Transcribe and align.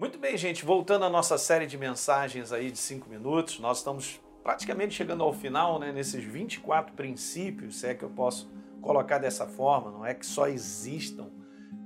Muito 0.00 0.18
bem, 0.18 0.34
gente, 0.34 0.64
voltando 0.64 1.04
à 1.04 1.10
nossa 1.10 1.36
série 1.36 1.66
de 1.66 1.76
mensagens 1.76 2.52
aí 2.52 2.70
de 2.70 2.78
cinco 2.78 3.06
minutos, 3.10 3.58
nós 3.58 3.76
estamos 3.76 4.18
praticamente 4.42 4.94
chegando 4.94 5.22
ao 5.22 5.30
final, 5.30 5.78
né, 5.78 5.92
nesses 5.92 6.24
24 6.24 6.94
princípios, 6.94 7.80
se 7.80 7.86
é 7.86 7.94
que 7.94 8.02
eu 8.02 8.08
posso 8.08 8.50
colocar 8.80 9.18
dessa 9.18 9.46
forma, 9.46 9.90
não 9.90 10.06
é 10.06 10.14
que 10.14 10.24
só 10.24 10.48
existam 10.48 11.28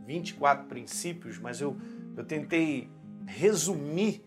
24 0.07 0.67
princípios, 0.67 1.41
mas 1.41 1.61
eu, 1.61 1.77
eu 2.17 2.25
tentei 2.25 2.89
resumir 3.27 4.25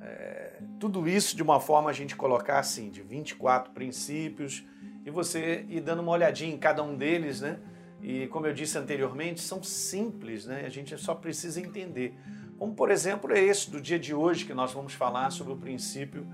é, 0.00 0.60
tudo 0.80 1.08
isso 1.08 1.36
de 1.36 1.44
uma 1.44 1.60
forma 1.60 1.90
a 1.90 1.92
gente 1.92 2.16
colocar 2.16 2.58
assim, 2.58 2.90
de 2.90 3.02
24 3.02 3.72
princípios, 3.72 4.64
e 5.06 5.10
você 5.12 5.64
ir 5.68 5.80
dando 5.80 6.02
uma 6.02 6.10
olhadinha 6.10 6.52
em 6.52 6.58
cada 6.58 6.82
um 6.82 6.96
deles, 6.96 7.40
né? 7.40 7.60
E 8.02 8.26
como 8.26 8.48
eu 8.48 8.52
disse 8.52 8.76
anteriormente, 8.76 9.40
são 9.40 9.62
simples, 9.62 10.44
né? 10.44 10.64
A 10.66 10.68
gente 10.68 10.98
só 10.98 11.14
precisa 11.14 11.60
entender. 11.60 12.16
Como 12.62 12.76
por 12.76 12.92
exemplo 12.92 13.32
é 13.32 13.40
esse 13.42 13.68
do 13.68 13.80
dia 13.80 13.98
de 13.98 14.14
hoje 14.14 14.44
que 14.44 14.54
nós 14.54 14.72
vamos 14.72 14.94
falar 14.94 15.30
sobre 15.30 15.52
o 15.52 15.56
princípio 15.56 16.24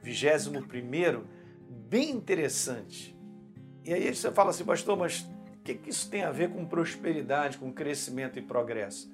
21 0.00 1.24
bem 1.88 2.10
interessante. 2.10 3.18
E 3.84 3.92
aí 3.92 4.14
você 4.14 4.30
fala 4.30 4.50
assim, 4.50 4.64
pastor, 4.64 4.96
mas 4.96 5.22
o 5.22 5.62
que, 5.64 5.74
que 5.74 5.90
isso 5.90 6.08
tem 6.08 6.22
a 6.22 6.30
ver 6.30 6.50
com 6.50 6.64
prosperidade, 6.64 7.58
com 7.58 7.72
crescimento 7.72 8.38
e 8.38 8.42
progresso? 8.42 9.12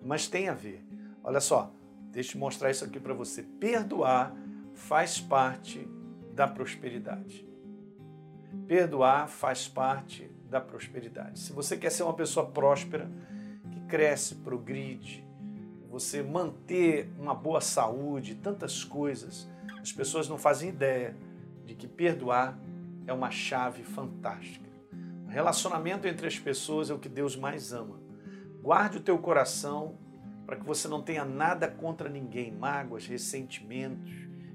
Mas 0.00 0.28
tem 0.28 0.48
a 0.48 0.54
ver. 0.54 0.86
Olha 1.24 1.40
só, 1.40 1.74
deixa 2.12 2.36
eu 2.36 2.40
mostrar 2.40 2.70
isso 2.70 2.84
aqui 2.84 3.00
para 3.00 3.12
você. 3.12 3.42
Perdoar 3.42 4.36
faz 4.72 5.20
parte 5.20 5.84
da 6.32 6.46
prosperidade. 6.46 7.44
Perdoar 8.68 9.26
faz 9.26 9.66
parte 9.66 10.30
da 10.48 10.60
prosperidade. 10.60 11.40
Se 11.40 11.52
você 11.52 11.76
quer 11.76 11.90
ser 11.90 12.04
uma 12.04 12.14
pessoa 12.14 12.46
próspera, 12.46 13.10
que 13.72 13.80
cresce, 13.88 14.36
progride, 14.36 15.23
você 15.94 16.24
manter 16.24 17.08
uma 17.16 17.36
boa 17.36 17.60
saúde, 17.60 18.34
tantas 18.34 18.82
coisas, 18.82 19.48
as 19.80 19.92
pessoas 19.92 20.28
não 20.28 20.36
fazem 20.36 20.70
ideia 20.70 21.16
de 21.64 21.76
que 21.76 21.86
perdoar 21.86 22.58
é 23.06 23.12
uma 23.12 23.30
chave 23.30 23.84
fantástica. 23.84 24.68
O 25.24 25.30
relacionamento 25.30 26.08
entre 26.08 26.26
as 26.26 26.36
pessoas 26.36 26.90
é 26.90 26.94
o 26.94 26.98
que 26.98 27.08
Deus 27.08 27.36
mais 27.36 27.72
ama. 27.72 28.00
Guarde 28.60 28.98
o 28.98 29.00
teu 29.00 29.16
coração 29.18 29.96
para 30.44 30.56
que 30.56 30.64
você 30.64 30.88
não 30.88 31.00
tenha 31.00 31.24
nada 31.24 31.68
contra 31.68 32.08
ninguém, 32.08 32.50
mágoas, 32.50 33.06
ressentimentos. 33.06 34.12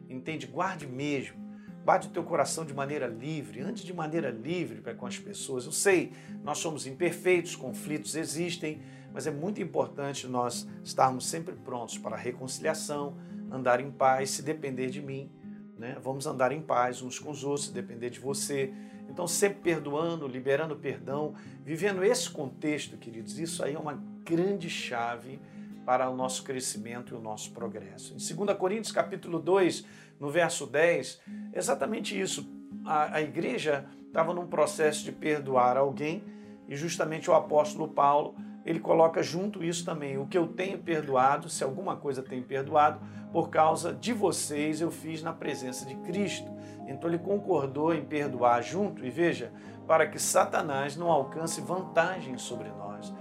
Entende? 0.10 0.46
Guarde 0.46 0.88
mesmo. 0.88 1.38
Guarde 1.86 2.10
o 2.10 2.12
teu 2.12 2.24
coração 2.26 2.66
de 2.66 2.74
maneira 2.74 3.08
livre, 3.08 3.62
antes 3.62 3.84
de 3.84 3.94
maneira 3.94 4.30
livre 4.30 4.82
para 4.82 4.94
com 4.94 5.06
as 5.06 5.18
pessoas. 5.18 5.66
Eu 5.66 5.72
sei, 5.72 6.12
nós 6.44 6.58
somos 6.58 6.86
imperfeitos, 6.86 7.56
conflitos 7.56 8.18
existem, 8.18 8.82
mas 9.14 9.28
é 9.28 9.32
muito 9.32 9.62
importante 9.62 10.28
nós 10.28 10.68
estarmos 10.84 11.26
sempre 11.26 11.56
prontos 11.56 11.98
para 11.98 12.16
a 12.16 12.20
reconciliação, 12.20 13.18
andar 13.52 13.80
em 13.80 13.92
paz, 13.92 14.32
se 14.32 14.44
depender 14.44 14.90
de 14.90 15.02
mim. 15.02 15.32
Né? 15.78 15.98
Vamos 16.02 16.28
andar 16.28 16.52
em 16.52 16.62
paz 16.62 17.02
uns 17.02 17.18
com 17.18 17.32
os 17.32 17.44
outros, 17.44 17.68
se 17.68 17.74
depender 17.74 18.10
de 18.10 18.20
você. 18.20 18.74
Então, 19.10 19.28
sempre 19.28 19.60
perdoando, 19.62 20.28
liberando 20.28 20.76
perdão, 20.76 21.34
vivendo 21.66 22.04
esse 22.04 22.30
contexto, 22.30 22.98
queridos, 22.98 23.40
isso 23.40 23.64
aí 23.64 23.74
é 23.74 23.80
uma 23.80 24.02
grande 24.24 24.70
chave 24.70 25.40
para 25.86 26.08
o 26.08 26.16
nosso 26.16 26.44
crescimento 26.44 27.16
e 27.16 27.18
o 27.18 27.20
nosso 27.20 27.52
progresso. 27.52 28.14
Em 28.14 28.36
2 28.46 28.58
Coríntios 28.58 28.92
capítulo 28.92 29.40
2, 29.40 29.84
no 30.20 30.30
verso 30.30 30.68
10, 30.68 31.20
exatamente 31.52 32.20
isso. 32.20 32.48
A, 32.86 33.16
a 33.16 33.22
igreja 33.22 33.88
estava 34.06 34.34
num 34.34 34.46
processo 34.46 35.04
de 35.04 35.12
perdoar 35.12 35.78
alguém 35.78 36.24
e 36.68 36.76
justamente 36.76 37.32
o 37.32 37.34
apóstolo 37.34 37.88
Paulo 37.88 38.36
ele 38.66 38.80
coloca 38.80 39.24
junto 39.24 39.64
isso 39.64 39.86
também. 39.86 40.18
O 40.18 40.28
que 40.28 40.38
eu 40.38 40.48
tenho 40.48 40.78
perdoado, 40.80 41.50
se 41.50 41.64
alguma 41.64 41.96
coisa 41.96 42.22
tenho 42.22 42.44
perdoado, 42.44 43.00
por 43.32 43.50
causa 43.50 43.94
de 43.94 44.14
vocês 44.14 44.82
eu 44.82 44.92
fiz 44.92 45.22
na 45.24 45.34
presença 45.34 45.86
de 45.86 45.96
Cristo. 45.96 46.52
Então 46.88 47.10
ele 47.10 47.20
concordou 47.20 47.94
em 47.94 48.04
perdoar 48.04 48.62
junto, 48.62 49.06
e 49.06 49.10
veja, 49.10 49.52
para 49.88 50.08
que 50.08 50.20
Satanás 50.20 50.96
não 50.96 51.10
alcance 51.10 51.62
vantagem 51.62 52.38
sobre 52.38 52.70
nós, 52.70 53.14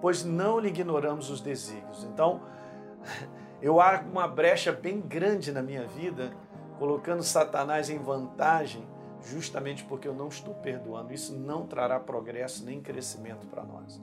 pois 0.00 0.24
não 0.24 0.58
lhe 0.58 0.68
ignoramos 0.68 1.30
os 1.30 1.40
desígnios. 1.40 2.04
Então, 2.04 2.42
eu 3.60 3.80
há 3.80 4.02
uma 4.10 4.26
brecha 4.26 4.72
bem 4.72 5.00
grande 5.00 5.52
na 5.52 5.62
minha 5.62 5.86
vida, 5.86 6.32
colocando 6.78 7.22
Satanás 7.22 7.90
em 7.90 7.98
vantagem, 7.98 8.86
justamente 9.22 9.84
porque 9.84 10.08
eu 10.08 10.14
não 10.14 10.28
estou 10.28 10.54
perdoando. 10.54 11.12
Isso 11.12 11.38
não 11.38 11.66
trará 11.66 12.00
progresso 12.00 12.64
nem 12.64 12.80
crescimento 12.80 13.46
para 13.46 13.62
nós. 13.62 14.00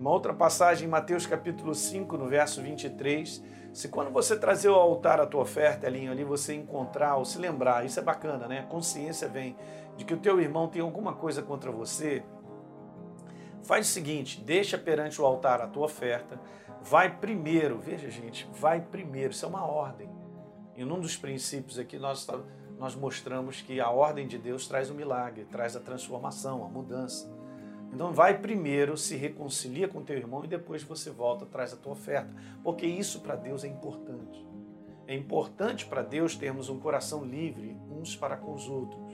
Uma 0.00 0.12
outra 0.12 0.32
passagem 0.32 0.88
em 0.88 0.90
Mateus 0.90 1.26
capítulo 1.26 1.74
5, 1.74 2.16
no 2.16 2.26
verso 2.26 2.62
23, 2.62 3.44
se 3.70 3.88
quando 3.90 4.10
você 4.10 4.34
trazer 4.34 4.68
ao 4.68 4.80
altar 4.80 5.20
a 5.20 5.26
tua 5.26 5.42
oferta, 5.42 5.86
Elinho, 5.86 6.10
ali 6.10 6.24
você 6.24 6.54
encontrar 6.54 7.16
ou 7.16 7.24
se 7.26 7.36
lembrar, 7.36 7.84
isso 7.84 8.00
é 8.00 8.02
bacana, 8.02 8.48
né? 8.48 8.60
A 8.60 8.62
consciência 8.62 9.28
vem 9.28 9.54
de 9.98 10.06
que 10.06 10.14
o 10.14 10.16
teu 10.16 10.40
irmão 10.40 10.68
tem 10.68 10.80
alguma 10.80 11.12
coisa 11.12 11.42
contra 11.42 11.70
você, 11.70 12.22
faz 13.62 13.88
o 13.88 13.90
seguinte, 13.90 14.40
deixa 14.40 14.78
perante 14.78 15.20
o 15.20 15.26
altar 15.26 15.60
a 15.60 15.66
tua 15.66 15.84
oferta, 15.84 16.40
vai 16.80 17.18
primeiro, 17.18 17.76
veja 17.76 18.10
gente, 18.10 18.48
vai 18.54 18.80
primeiro, 18.80 19.32
isso 19.34 19.44
é 19.44 19.48
uma 19.48 19.66
ordem. 19.66 20.08
E 20.74 20.82
num 20.82 20.98
dos 20.98 21.14
princípios 21.14 21.78
aqui 21.78 21.98
nós, 21.98 22.26
nós 22.78 22.94
mostramos 22.94 23.60
que 23.60 23.78
a 23.78 23.90
ordem 23.90 24.26
de 24.26 24.38
Deus 24.38 24.66
traz 24.66 24.88
o 24.88 24.94
milagre, 24.94 25.44
traz 25.44 25.76
a 25.76 25.80
transformação, 25.80 26.64
a 26.64 26.68
mudança. 26.70 27.38
Então 27.92 28.12
vai 28.12 28.38
primeiro, 28.38 28.96
se 28.96 29.16
reconcilia 29.16 29.88
com 29.88 30.02
teu 30.02 30.16
irmão 30.16 30.44
e 30.44 30.48
depois 30.48 30.82
você 30.82 31.10
volta, 31.10 31.44
traz 31.44 31.72
a 31.72 31.76
tua 31.76 31.92
oferta, 31.92 32.30
porque 32.62 32.86
isso 32.86 33.20
para 33.20 33.34
Deus 33.34 33.64
é 33.64 33.68
importante. 33.68 34.46
É 35.06 35.14
importante 35.14 35.86
para 35.86 36.02
Deus 36.02 36.36
termos 36.36 36.68
um 36.68 36.78
coração 36.78 37.24
livre 37.24 37.76
uns 37.90 38.14
para 38.14 38.36
com 38.36 38.54
os 38.54 38.68
outros, 38.68 39.12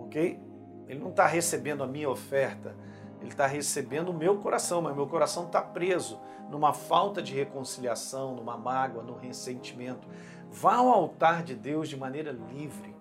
ok? 0.00 0.40
Ele 0.88 0.98
não 0.98 1.10
está 1.10 1.26
recebendo 1.26 1.84
a 1.84 1.86
minha 1.86 2.10
oferta, 2.10 2.74
ele 3.20 3.30
está 3.30 3.46
recebendo 3.46 4.08
o 4.08 4.14
meu 4.14 4.38
coração, 4.38 4.82
mas 4.82 4.96
meu 4.96 5.06
coração 5.06 5.46
está 5.46 5.62
preso 5.62 6.18
numa 6.50 6.72
falta 6.72 7.22
de 7.22 7.32
reconciliação, 7.32 8.34
numa 8.34 8.56
mágoa, 8.56 9.04
no 9.04 9.14
ressentimento. 9.14 10.08
Vá 10.50 10.76
ao 10.76 10.88
altar 10.88 11.44
de 11.44 11.54
Deus 11.54 11.88
de 11.88 11.96
maneira 11.96 12.32
livre, 12.32 12.92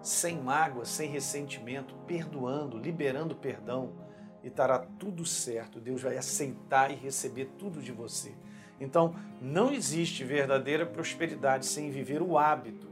sem 0.00 0.40
mágoa, 0.40 0.84
sem 0.84 1.10
ressentimento, 1.10 1.96
perdoando, 2.06 2.78
liberando 2.78 3.34
perdão 3.34 3.90
e 4.42 4.48
estará 4.48 4.78
tudo 4.78 5.24
certo. 5.24 5.80
Deus 5.80 6.02
vai 6.02 6.16
aceitar 6.16 6.90
e 6.90 6.94
receber 6.94 7.50
tudo 7.58 7.80
de 7.80 7.92
você. 7.92 8.34
Então, 8.80 9.14
não 9.40 9.72
existe 9.72 10.24
verdadeira 10.24 10.84
prosperidade 10.84 11.66
sem 11.66 11.90
viver 11.90 12.20
o 12.20 12.36
hábito. 12.36 12.88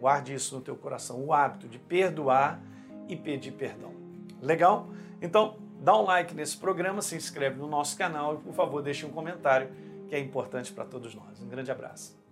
Guarde 0.00 0.34
isso 0.34 0.54
no 0.54 0.60
teu 0.60 0.76
coração, 0.76 1.24
o 1.24 1.32
hábito 1.32 1.68
de 1.68 1.78
perdoar 1.78 2.60
e 3.08 3.16
pedir 3.16 3.52
perdão. 3.52 3.92
Legal? 4.40 4.88
Então, 5.20 5.56
dá 5.80 5.96
um 5.96 6.02
like 6.02 6.34
nesse 6.34 6.56
programa, 6.56 7.02
se 7.02 7.16
inscreve 7.16 7.58
no 7.58 7.68
nosso 7.68 7.96
canal 7.96 8.34
e, 8.34 8.38
por 8.38 8.52
favor, 8.52 8.82
deixe 8.82 9.06
um 9.06 9.10
comentário 9.10 9.70
que 10.08 10.14
é 10.14 10.18
importante 10.18 10.72
para 10.72 10.84
todos 10.84 11.14
nós. 11.14 11.40
Um 11.40 11.48
grande 11.48 11.70
abraço. 11.70 12.27